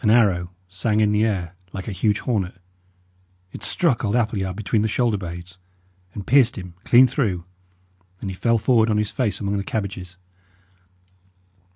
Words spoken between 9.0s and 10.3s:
face among the cabbages.